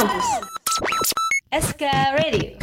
[0.00, 0.28] Kampus.
[1.52, 1.84] SK
[2.16, 2.56] Radio.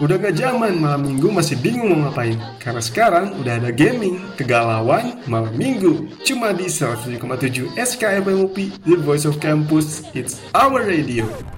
[0.00, 5.20] Udah gak zaman malam minggu masih bingung mau ngapain Karena sekarang udah ada gaming, kegalauan,
[5.28, 8.56] malam minggu Cuma di 107,7 SKFMUP,
[8.88, 11.55] The Voice of Campus, It's Our Radio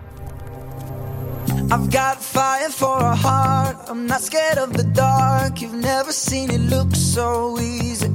[1.71, 3.77] I've got fire for a heart.
[3.89, 5.61] I'm not scared of the dark.
[5.61, 8.11] You've never seen it look so easy.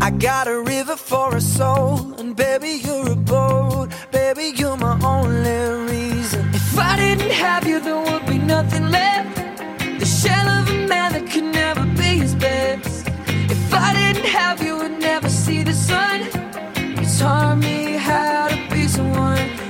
[0.00, 3.90] I got a river for a soul, and baby, you're a boat.
[4.10, 6.48] Baby, you're my only reason.
[6.54, 9.36] If I didn't have you, there would be nothing left.
[10.00, 13.06] The shell of a man that could never be his best.
[13.28, 16.20] If I didn't have you, would never see the sun.
[16.98, 19.63] You taught me how to be someone.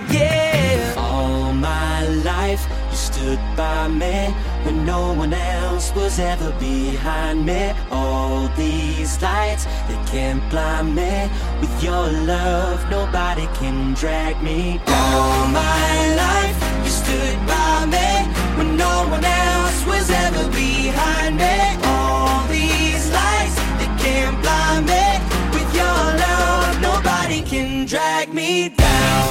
[3.24, 7.72] Stood by me when no one else was ever behind me.
[7.90, 11.30] All these lights, they can't blind me.
[11.60, 15.14] With your love, nobody can drag me down.
[15.14, 18.10] All my life, you stood by me
[18.56, 21.56] when no one else was ever behind me.
[21.92, 25.06] All these lights, they can't blind me.
[25.54, 29.23] With your love, nobody can drag me down.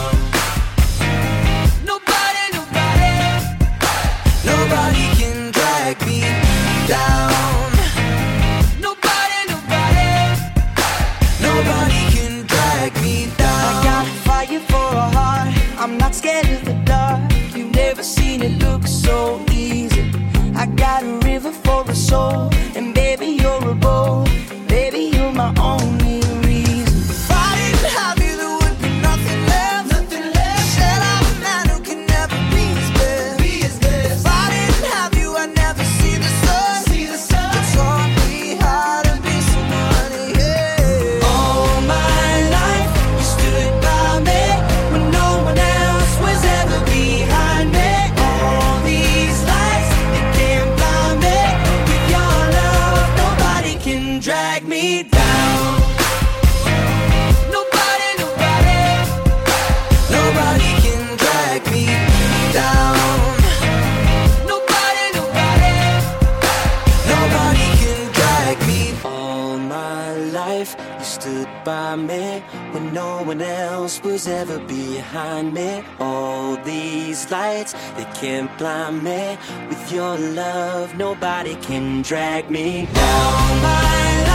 [71.24, 72.42] Stood by me
[72.74, 75.82] when no one else was ever behind me.
[75.98, 79.38] All these lights, they can't blind me.
[79.70, 83.62] With your love, nobody can drag me down.
[83.64, 84.33] My life,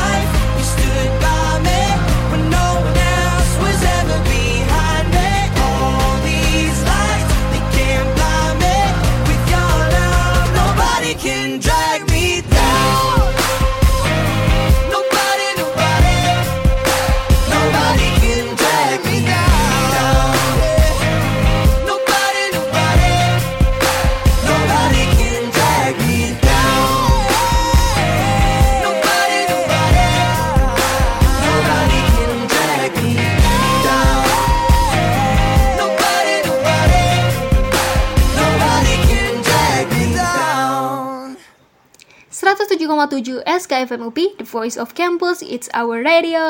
[42.59, 46.43] 107,7 SKFM UP, The Voice of Campus, It's Our Radio.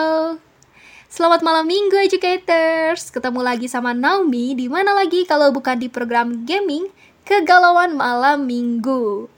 [1.12, 3.12] Selamat malam minggu educators.
[3.12, 6.88] Ketemu lagi sama Naomi di mana lagi kalau bukan di program gaming
[7.28, 9.28] Kegalauan Malam Minggu.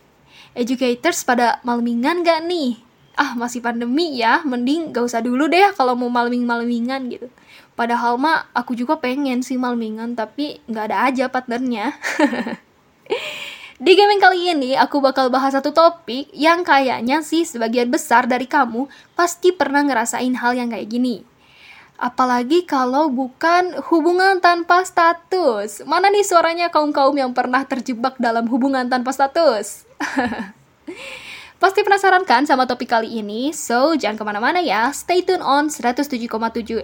[0.54, 2.78] Educators pada malmingan gak nih?
[3.19, 7.26] Ah, masih pandemi ya, mending gak usah dulu deh kalau mau malming-malmingan gitu.
[7.75, 11.98] Padahal mah aku juga pengen sih malmingan, tapi nggak ada aja partnernya.
[13.81, 18.45] Di gaming kali ini, aku bakal bahas satu topik yang kayaknya sih sebagian besar dari
[18.45, 18.85] kamu
[19.17, 21.25] pasti pernah ngerasain hal yang kayak gini.
[21.97, 25.81] Apalagi kalau bukan hubungan tanpa status.
[25.89, 29.89] Mana nih suaranya kaum-kaum yang pernah terjebak dalam hubungan tanpa status?
[31.61, 33.49] Pasti penasaran kan sama topik kali ini?
[33.57, 34.93] So, jangan ke mana-mana ya.
[34.93, 36.29] Stay tune on 107,7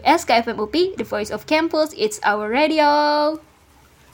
[0.01, 3.37] SKFM UP, The Voice of Campus, It's Our Radio.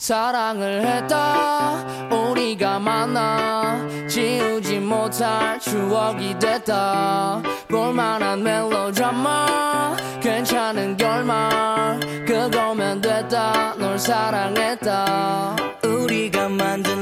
[0.02, 1.76] 사랑을 했다.
[2.10, 7.40] 우리가 만나 지우지 못할 추억이 됐다.
[7.68, 13.76] 볼만한 멜로드라마 괜찮은 결말 그거면 됐다.
[13.78, 15.54] 널 사랑했다.
[15.84, 17.01] 우리가 만든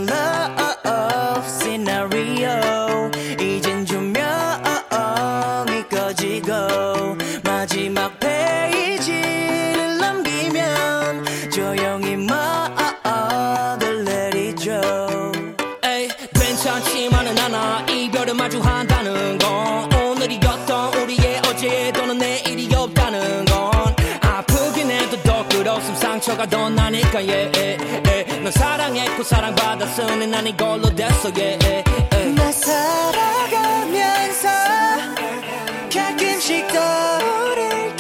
[26.31, 31.82] 상처가 더 나니까 y yeah, 넌 사랑했고 사랑받았으니 난 이걸로 됐어 y yeah,
[32.35, 34.49] 나 살아가면서
[35.93, 37.97] 가끔씩 떠오를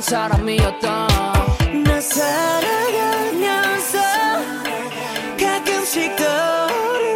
[0.00, 1.08] 한 사람이었던
[1.84, 3.98] 나 사랑하면서
[5.38, 7.09] 가끔씩 떠오르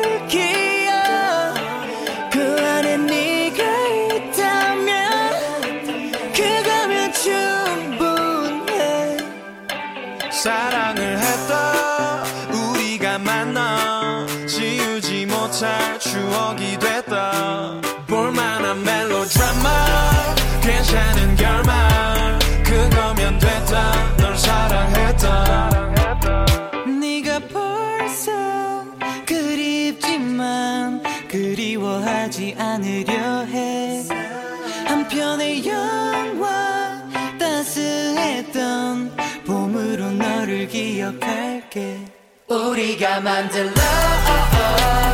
[32.95, 34.05] 안으려 해.
[34.87, 37.03] 한편의 영화
[37.39, 41.99] 따스했던 봄으로 너를 기억할게.
[42.47, 45.14] 우리가 만들 love 어, 어.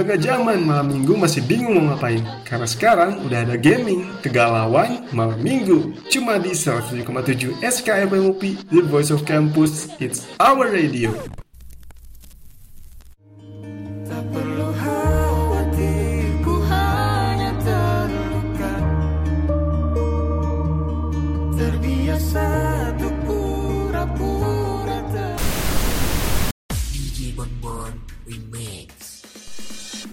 [0.00, 2.24] udah gak zaman malam minggu masih bingung mau ngapain.
[2.48, 5.92] Karena sekarang udah ada gaming, kegalauan, malam minggu.
[6.08, 11.12] Cuma di 107,7 SKMOP The Voice of Campus, It's Our Radio.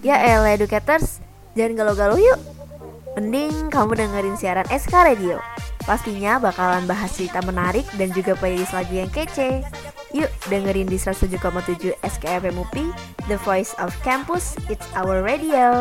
[0.08, 1.20] Ya elah educators,
[1.52, 2.40] jangan galau-galau yuk.
[3.20, 5.44] Mending kamu dengerin siaran SK Radio.
[5.84, 9.68] Pastinya bakalan bahas cerita menarik dan juga playlist lagu yang kece.
[10.16, 12.88] Yuk dengerin di 107,7 SKFM UPI,
[13.28, 15.76] The Voice of Campus, It's Our Radio.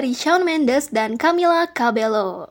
[0.00, 2.48] Dari Shawn Mendes dan Camila Cabello.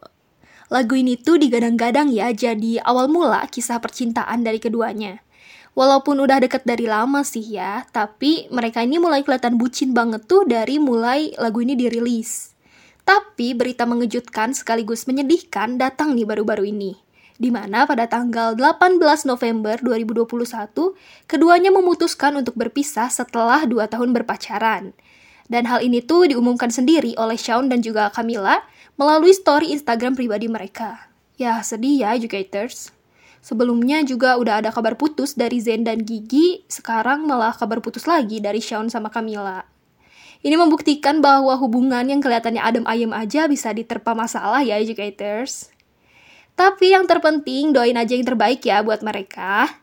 [0.70, 5.25] Lagu ini tuh digadang-gadang ya jadi awal mula kisah percintaan dari keduanya.
[5.74, 10.46] Walaupun udah deket dari lama sih ya, tapi mereka ini mulai kelihatan bucin banget tuh
[10.46, 12.53] dari mulai lagu ini dirilis.
[13.01, 17.01] Tapi berita mengejutkan sekaligus menyedihkan datang nih baru-baru ini.
[17.34, 20.94] Di mana pada tanggal 18 November 2021,
[21.25, 24.94] keduanya memutuskan untuk berpisah setelah 2 tahun berpacaran.
[25.50, 28.62] Dan hal ini tuh diumumkan sendiri oleh Shawn dan juga Camila
[29.01, 31.10] melalui story Instagram pribadi mereka.
[31.41, 32.94] Ya, sedih ya, educators.
[33.41, 38.38] Sebelumnya juga udah ada kabar putus dari Zen dan Gigi, sekarang malah kabar putus lagi
[38.38, 39.65] dari Shawn sama Camila.
[40.39, 45.72] Ini membuktikan bahwa hubungan yang kelihatannya adem ayem aja bisa diterpa masalah ya, educators.
[46.60, 49.79] Tapi yang terpenting doain aja yang terbaik ya buat mereka.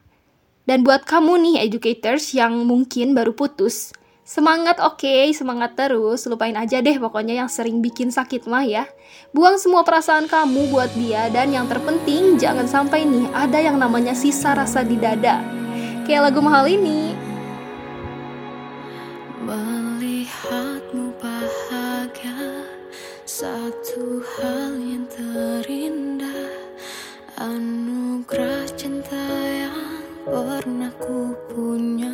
[0.69, 6.83] Dan buat kamu nih educators yang mungkin baru putus, semangat oke, semangat terus, lupain aja
[6.83, 8.85] deh pokoknya yang sering bikin sakit mah ya.
[9.31, 14.19] Buang semua perasaan kamu buat dia dan yang terpenting jangan sampai nih ada yang namanya
[14.19, 15.39] sisa rasa di dada.
[16.03, 17.15] Kayak lagu mahal ini.
[19.47, 22.67] Melihatmu bahagia
[23.23, 26.51] Satu hal yang terindah
[27.39, 32.06] Anugerah cinta yang pernah ku punya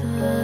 [0.00, 0.37] jelas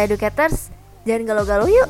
[0.00, 0.72] Elah educators,
[1.04, 1.84] jangan galau-galau yuk.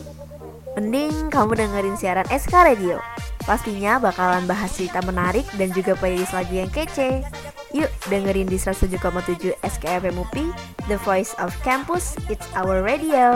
[0.75, 2.99] Mending kamu dengerin siaran SK Radio.
[3.47, 7.23] Pastinya bakalan bahas cerita menarik dan juga playlist lagu yang kece.
[7.71, 10.51] Yuk dengerin di 107,7 SKFM UPI,
[10.91, 13.31] The Voice of Campus, It's Our Radio.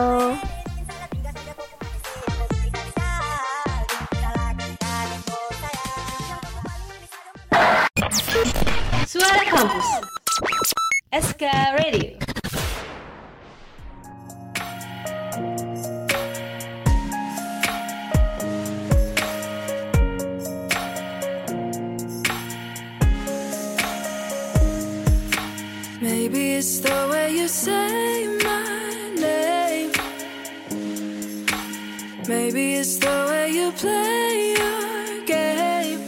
[34.05, 36.01] Play your game.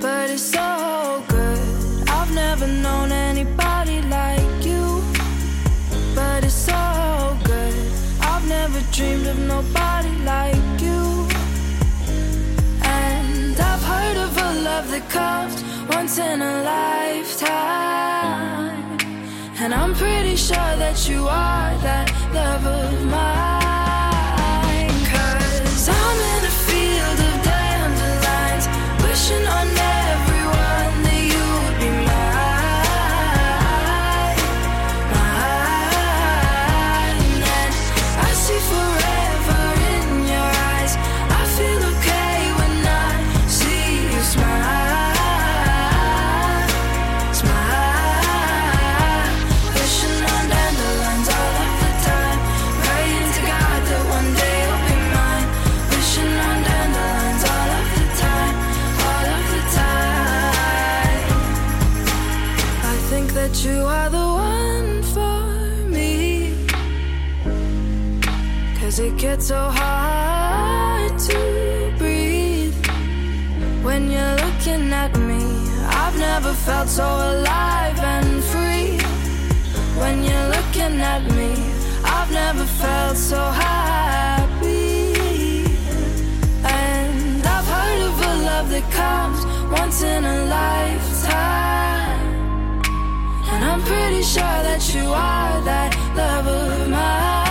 [0.00, 0.68] But it's so
[1.34, 1.62] good.
[2.16, 4.84] I've never known anybody like you.
[6.18, 6.82] But it's so
[7.52, 7.74] good.
[8.30, 11.02] I've never dreamed of nobody like you.
[13.00, 15.56] And I've heard of a love that comes
[15.94, 18.14] once in a lifetime.
[19.62, 22.06] And I'm pretty sure that you are that
[22.38, 23.63] love of mine.
[69.04, 72.74] It gets so hard to breathe
[73.84, 75.42] when you're looking at me.
[76.02, 78.96] I've never felt so alive and free.
[80.00, 81.52] When you're looking at me,
[82.16, 85.14] I've never felt so happy.
[86.64, 89.40] And I've heard of a love that comes
[89.70, 92.24] once in a lifetime.
[93.52, 97.43] And I'm pretty sure that you are that love of mine.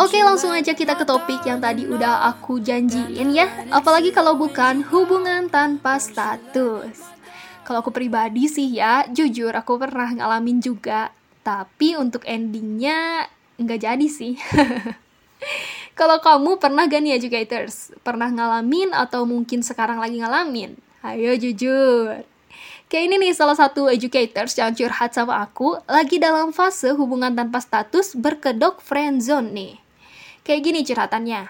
[0.00, 4.80] Oke langsung aja kita ke topik yang tadi udah aku janjiin ya Apalagi kalau bukan
[4.88, 7.04] hubungan tanpa status
[7.68, 11.12] Kalau aku pribadi sih ya, jujur aku pernah ngalamin juga
[11.44, 13.28] Tapi untuk endingnya
[13.60, 14.40] nggak jadi sih
[16.00, 17.92] Kalau kamu pernah gak nih educators?
[18.00, 20.80] Pernah ngalamin atau mungkin sekarang lagi ngalamin?
[21.04, 22.24] Ayo jujur
[22.88, 27.60] Kayak ini nih salah satu educators yang curhat sama aku lagi dalam fase hubungan tanpa
[27.60, 29.89] status berkedok friendzone nih.
[30.42, 31.42] Kayak gini curhatannya.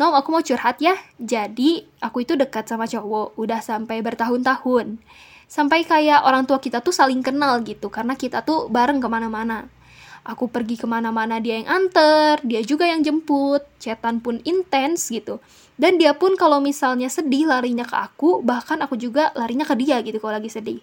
[0.00, 0.96] Nom, aku mau curhat ya.
[1.20, 4.96] Jadi, aku itu dekat sama cowok, udah sampai bertahun-tahun.
[5.44, 9.68] Sampai kayak orang tua kita tuh saling kenal gitu, karena kita tuh bareng ke mana-mana.
[10.24, 15.40] Aku pergi ke mana-mana dia yang anter, dia juga yang jemput, chatan pun intens gitu.
[15.80, 20.00] Dan dia pun kalau misalnya sedih larinya ke aku, bahkan aku juga larinya ke dia
[20.04, 20.80] gitu kalau lagi sedih.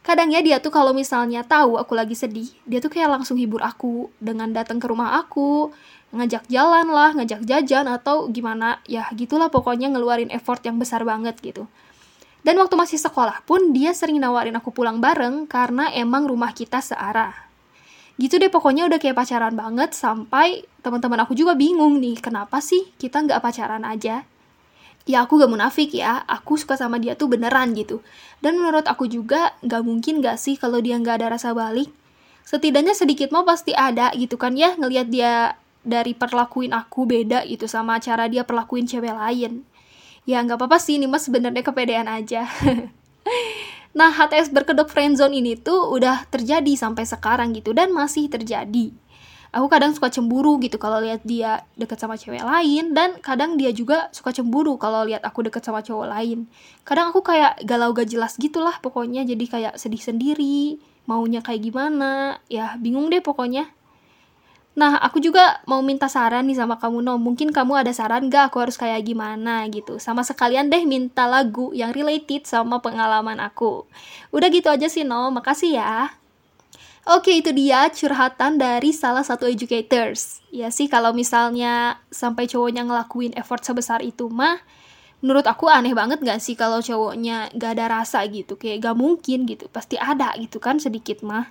[0.00, 3.60] Kadang ya dia tuh kalau misalnya tahu aku lagi sedih, dia tuh kayak langsung hibur
[3.60, 5.76] aku dengan datang ke rumah aku,
[6.10, 11.38] ngajak jalan lah, ngajak jajan atau gimana, ya gitulah pokoknya ngeluarin effort yang besar banget
[11.38, 11.70] gitu.
[12.40, 16.80] Dan waktu masih sekolah pun dia sering nawarin aku pulang bareng karena emang rumah kita
[16.80, 17.36] searah.
[18.16, 22.92] Gitu deh pokoknya udah kayak pacaran banget sampai teman-teman aku juga bingung nih kenapa sih
[22.96, 24.24] kita nggak pacaran aja.
[25.08, 28.04] Ya aku gak munafik ya, aku suka sama dia tuh beneran gitu.
[28.44, 31.88] Dan menurut aku juga nggak mungkin gak sih kalau dia nggak ada rasa balik.
[32.44, 37.64] Setidaknya sedikit mau pasti ada gitu kan ya ngelihat dia dari perlakuin aku beda gitu
[37.64, 39.64] sama cara dia perlakuin cewek lain.
[40.28, 42.44] Ya nggak apa-apa sih ini mas sebenarnya kepedean aja.
[43.90, 48.94] Nah, HTS berkedok friendzone ini tuh udah terjadi sampai sekarang gitu dan masih terjadi.
[49.50, 53.74] Aku kadang suka cemburu gitu kalau lihat dia deket sama cewek lain dan kadang dia
[53.74, 56.46] juga suka cemburu kalau lihat aku deket sama cowok lain.
[56.86, 60.78] Kadang aku kayak galau gak jelas gitulah pokoknya jadi kayak sedih sendiri,
[61.10, 63.66] maunya kayak gimana, ya bingung deh pokoknya.
[64.70, 67.18] Nah, aku juga mau minta saran nih sama kamu, No.
[67.18, 69.98] Mungkin kamu ada saran gak aku harus kayak gimana gitu.
[69.98, 73.90] Sama sekalian deh minta lagu yang related sama pengalaman aku.
[74.30, 75.34] Udah gitu aja sih, No.
[75.34, 76.14] Makasih ya.
[77.10, 80.38] Oke, itu dia curhatan dari salah satu educators.
[80.54, 84.62] Ya sih, kalau misalnya sampai cowoknya ngelakuin effort sebesar itu mah,
[85.18, 88.54] menurut aku aneh banget gak sih kalau cowoknya gak ada rasa gitu.
[88.54, 91.50] Kayak gak mungkin gitu, pasti ada gitu kan sedikit mah.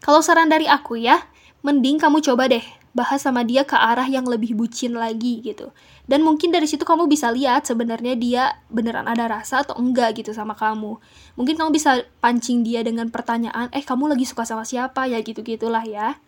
[0.00, 1.20] Kalau saran dari aku ya,
[1.60, 5.70] mending kamu coba deh bahas sama dia ke arah yang lebih bucin lagi gitu.
[6.10, 10.34] Dan mungkin dari situ kamu bisa lihat sebenarnya dia beneran ada rasa atau enggak gitu
[10.34, 10.98] sama kamu.
[11.38, 15.86] Mungkin kamu bisa pancing dia dengan pertanyaan, eh kamu lagi suka sama siapa ya gitu-gitulah
[15.86, 16.18] ya.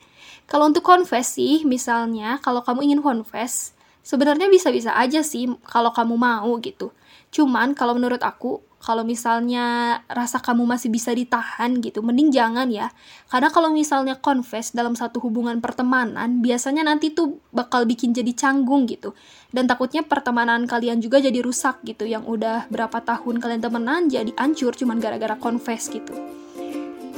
[0.47, 3.75] Kalau untuk confess sih, misalnya kalau kamu ingin confess,
[4.07, 6.95] sebenarnya bisa-bisa aja sih kalau kamu mau gitu.
[7.35, 12.91] Cuman kalau menurut aku, kalau misalnya rasa kamu masih bisa ditahan gitu, mending jangan ya.
[13.31, 18.91] Karena kalau misalnya confess dalam satu hubungan pertemanan, biasanya nanti tuh bakal bikin jadi canggung
[18.91, 19.15] gitu.
[19.55, 24.35] Dan takutnya pertemanan kalian juga jadi rusak gitu, yang udah berapa tahun kalian temenan jadi
[24.35, 26.13] hancur cuman gara-gara confess gitu.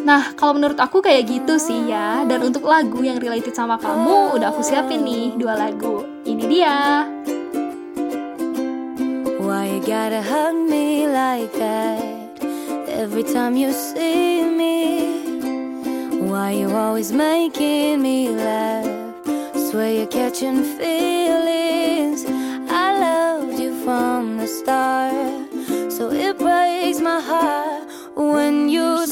[0.05, 2.29] Nah, kalau menurut aku kayak gitu sih ya.
[2.29, 6.05] Dan untuk lagu yang related sama kamu, udah aku siapin nih dua lagu.
[6.29, 7.09] Ini dia.
[9.45, 12.03] Why you gotta hug me like that
[12.89, 14.73] every time you see me?
[16.31, 18.87] Why you always making me laugh?
[19.55, 22.25] Swear you're catching feelings.
[22.71, 27.85] I loved you from the start, so it breaks my heart
[28.17, 29.07] when you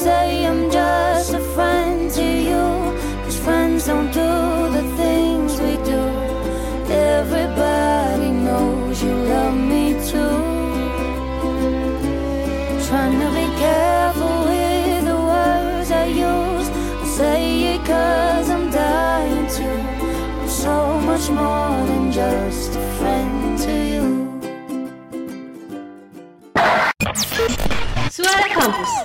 [28.63, 28.95] Kampus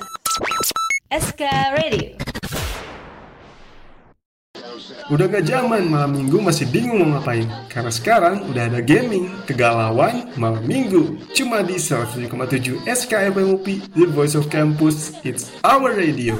[1.10, 1.42] SK
[1.74, 2.14] Radio
[5.10, 7.42] Udah gak zaman malam minggu masih bingung mau ngapain?
[7.66, 11.18] Karena sekarang udah ada gaming, kegalauan, malam minggu.
[11.34, 16.38] Cuma di 107,7 SKFM UPI, The Voice of Campus, It's Our Radio.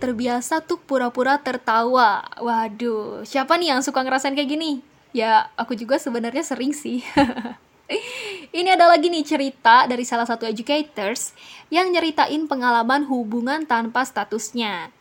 [0.00, 2.24] Terbiasa tuh pura-pura tertawa.
[2.40, 4.80] Waduh, siapa nih yang suka ngerasain kayak gini?
[5.12, 7.04] Ya, aku juga sebenarnya sering sih.
[8.56, 11.34] Ini ada lagi nih cerita dari salah satu educators
[11.68, 14.94] yang nyeritain pengalaman hubungan tanpa statusnya.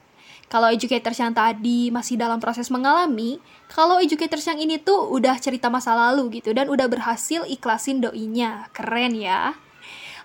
[0.50, 3.38] Kalau educators yang tadi masih dalam proses mengalami,
[3.70, 8.66] kalau educators yang ini tuh udah cerita masa lalu gitu dan udah berhasil ikhlasin doinya.
[8.74, 9.54] Keren ya.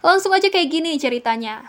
[0.01, 1.69] Langsung aja kayak gini ceritanya.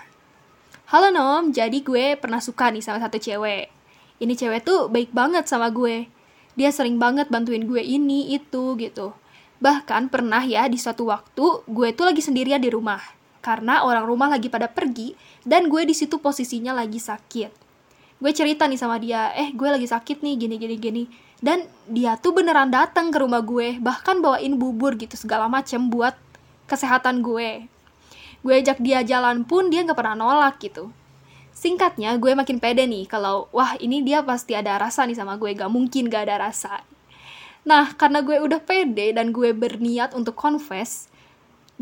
[0.85, 3.73] Halo Nom, jadi gue pernah suka nih sama satu cewek.
[4.21, 6.05] Ini cewek tuh baik banget sama gue.
[6.53, 9.17] Dia sering banget bantuin gue ini, itu, gitu.
[9.65, 13.01] Bahkan pernah ya di suatu waktu gue tuh lagi sendirian di rumah.
[13.45, 15.13] karena orang rumah lagi pada pergi
[15.45, 17.53] dan gue di situ posisinya lagi sakit.
[18.17, 21.03] Gue cerita nih sama dia, eh gue lagi sakit nih gini gini gini.
[21.37, 26.17] Dan dia tuh beneran datang ke rumah gue, bahkan bawain bubur gitu segala macem buat
[26.65, 27.69] kesehatan gue.
[28.45, 30.93] Gue ajak dia jalan pun dia nggak pernah nolak gitu.
[31.55, 35.49] Singkatnya, gue makin pede nih kalau wah ini dia pasti ada rasa nih sama gue,
[35.55, 36.83] gak mungkin gak ada rasa.
[37.65, 41.09] Nah, karena gue udah pede dan gue berniat untuk confess,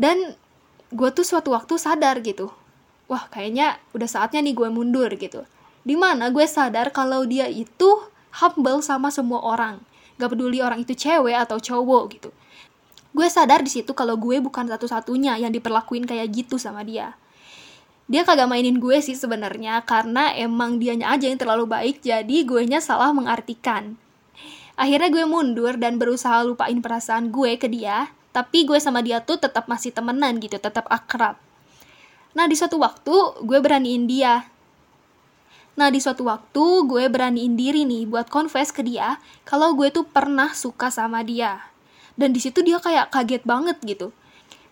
[0.00, 0.38] dan
[0.94, 2.54] gue tuh suatu waktu sadar gitu.
[3.10, 5.42] Wah, kayaknya udah saatnya nih gue mundur gitu.
[5.84, 7.98] Di mana gue sadar kalau dia itu
[8.40, 9.82] humble sama semua orang.
[10.16, 12.30] Gak peduli orang itu cewek atau cowok gitu.
[13.14, 17.14] Gue sadar di situ kalau gue bukan satu-satunya yang diperlakuin kayak gitu sama dia.
[18.10, 22.66] Dia kagak mainin gue sih sebenarnya karena emang dianya aja yang terlalu baik jadi gue
[22.66, 23.96] nya salah mengartikan.
[24.74, 29.38] Akhirnya gue mundur dan berusaha lupain perasaan gue ke dia, tapi gue sama dia tuh
[29.38, 31.38] tetap masih temenan gitu, tetap akrab.
[32.34, 34.50] Nah, di suatu waktu gue beraniin dia.
[35.78, 40.02] Nah, di suatu waktu gue beraniin diri nih buat confess ke dia kalau gue tuh
[40.02, 41.73] pernah suka sama dia.
[42.14, 44.14] Dan di situ dia kayak kaget banget gitu.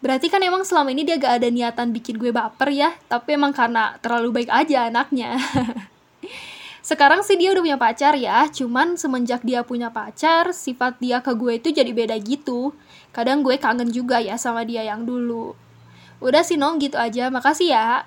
[0.03, 3.55] Berarti kan emang selama ini dia gak ada niatan bikin gue baper ya, tapi emang
[3.55, 5.39] karena terlalu baik aja anaknya.
[6.83, 11.31] Sekarang sih dia udah punya pacar ya, cuman semenjak dia punya pacar, sifat dia ke
[11.39, 12.75] gue itu jadi beda gitu.
[13.15, 15.55] Kadang gue kangen juga ya sama dia yang dulu.
[16.19, 18.03] Udah sih Nong gitu aja, makasih ya.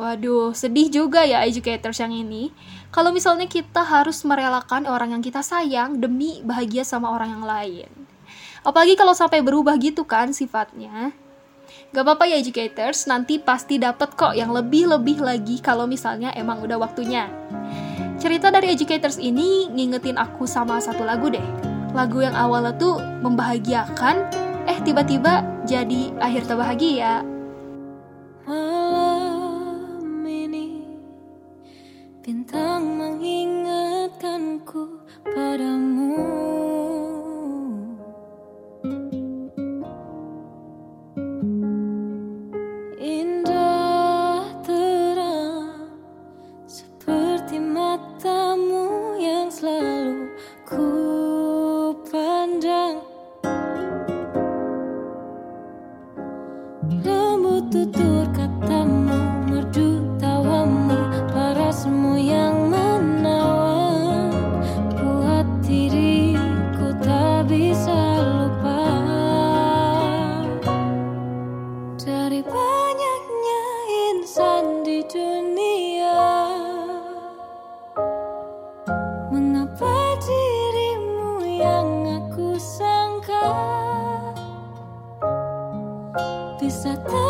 [0.00, 2.48] Waduh, sedih juga ya educators yang ini.
[2.88, 8.09] Kalau misalnya kita harus merelakan orang yang kita sayang demi bahagia sama orang yang lain.
[8.60, 11.12] Apalagi kalau sampai berubah gitu kan sifatnya.
[11.90, 16.78] Gak apa-apa ya educators, nanti pasti dapet kok yang lebih-lebih lagi kalau misalnya emang udah
[16.78, 17.30] waktunya.
[18.20, 21.42] Cerita dari educators ini ngingetin aku sama satu lagu deh.
[21.96, 24.28] Lagu yang awalnya tuh membahagiakan,
[24.68, 27.24] eh tiba-tiba jadi akhir terbahagia.
[28.46, 30.82] Malam ini
[32.22, 35.00] bintang mengingatkanku
[86.70, 87.29] bisa temani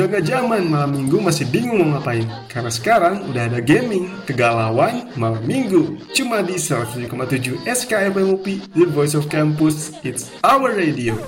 [0.00, 2.24] Udah gak zaman malam minggu masih bingung mau ngapain?
[2.48, 6.00] Karena sekarang udah ada gaming, kegalauan, malam minggu.
[6.16, 11.20] Cuma di 107,7 SKFM UPI, The Voice of Campus, It's Our Radio.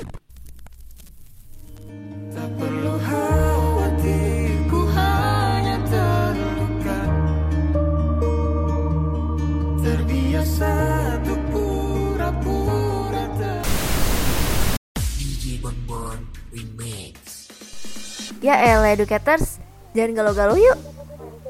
[18.93, 19.57] Educators,
[19.97, 20.77] jangan galau-galau yuk.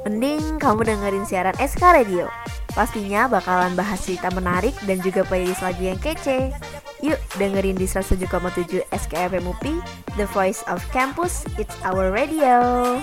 [0.06, 2.30] Mending kamu dengerin siaran SK Radio.
[2.70, 6.54] Pastinya bakalan bahas cerita menarik dan juga playlist lagu yang kece.
[7.02, 9.74] Yuk dengerin di 107,7 SKFM UPI,
[10.14, 13.02] The Voice of Campus, It's Our Radio.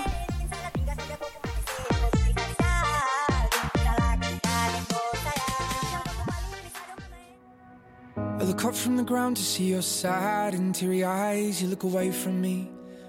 [8.40, 11.60] I look up from the ground to see your sad eyes.
[11.60, 12.72] You look away from me,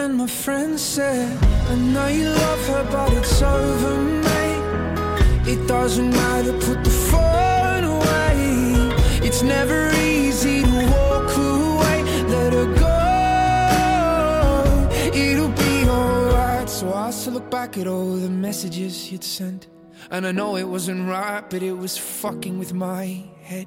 [0.00, 1.36] And my friend said,
[1.68, 4.64] I know you love her, but it's over, mate.
[5.46, 8.96] It doesn't matter, put the phone away.
[9.22, 12.02] It's never easy to walk away.
[12.34, 12.98] Let her go,
[15.14, 16.70] it'll be alright.
[16.70, 19.66] So I still look back at all the messages you'd sent.
[20.10, 23.66] And I know it wasn't right, but it was fucking with my head.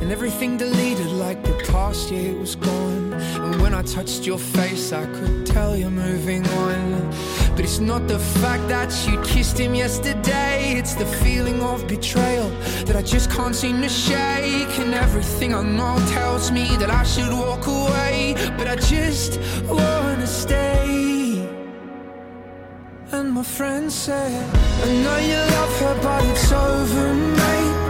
[0.00, 3.12] And everything deleted like the past year was gone.
[3.44, 6.82] And when I touched your face, I could tell you're moving on.
[7.54, 12.48] But it's not the fact that you kissed him yesterday, it's the feeling of betrayal
[12.86, 14.74] that I just can't seem to shake.
[14.82, 19.30] And everything I know tells me that I should walk away, but I just
[19.68, 21.46] wanna stay.
[23.16, 24.42] And my friend said,
[24.84, 27.81] I know you love her, but it's over, mate.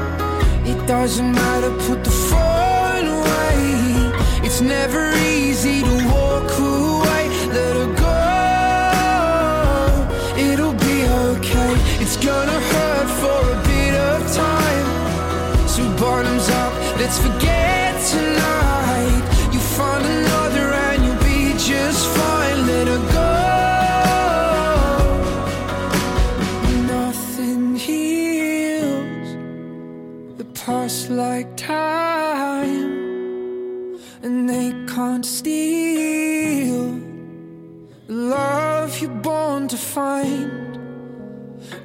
[0.86, 4.12] Doesn't matter, put the phone away.
[4.44, 8.20] It's never easy to walk away, let her go.
[10.36, 14.88] It'll be okay, it's gonna hurt for a bit of time.
[15.68, 19.22] So, bottoms up, let's forget tonight.
[19.52, 20.21] You find
[31.16, 32.92] like time,
[34.22, 36.98] and they can't steal
[38.06, 40.78] the love you're born to find.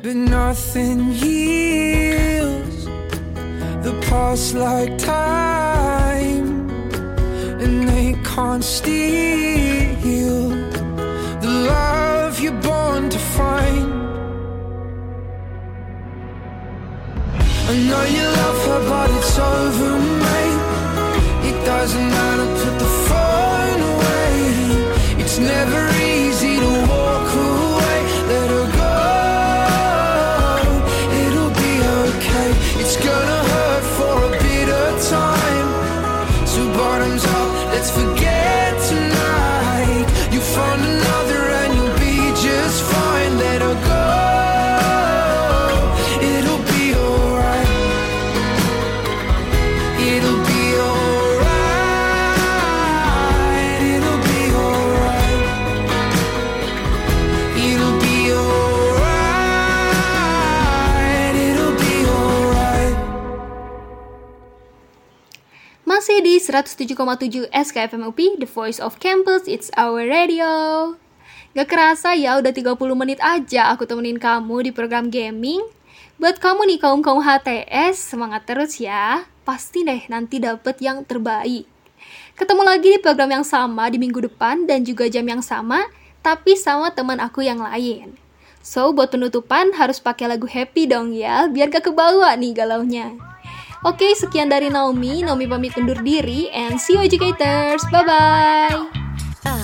[0.02, 2.86] But nothing heals
[3.84, 6.70] the past like time,
[7.62, 10.50] and they can't steal
[11.42, 13.94] the love you're born to find.
[17.70, 18.37] I know you
[18.86, 20.62] but it's over, mate.
[21.50, 22.47] It doesn't matter,
[66.48, 70.96] 107,7 SKFM UP, The Voice of Campus, It's Our Radio.
[71.52, 75.60] Gak kerasa ya, udah 30 menit aja aku temenin kamu di program gaming.
[76.16, 79.28] Buat kamu nih kaum-kaum HTS, semangat terus ya.
[79.44, 81.68] Pasti deh nanti dapet yang terbaik.
[82.40, 85.84] Ketemu lagi di program yang sama di minggu depan dan juga jam yang sama,
[86.24, 88.16] tapi sama teman aku yang lain.
[88.64, 93.20] So, buat penutupan harus pakai lagu happy dong ya, biar gak kebawa nih galaunya.
[93.88, 95.24] Oke, sekian dari Naomi.
[95.24, 97.80] Naomi pamit undur diri and see you educators.
[97.88, 98.76] Bye-bye.
[99.48, 99.64] Uh,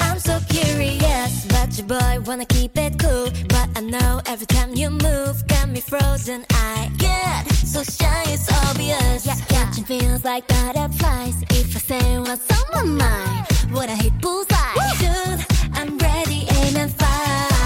[0.00, 3.28] I'm so curious, but your boy wanna keep it cool.
[3.52, 6.48] But I know every time you move, got me frozen.
[6.48, 9.28] I get so shy, it's obvious.
[9.28, 11.36] Yeah, Catching feels like butterflies.
[11.52, 13.44] If I say what's on my mind,
[13.76, 14.80] would I hit bullseye?
[14.96, 15.44] Dude,
[15.76, 17.57] I'm ready, aim and fire.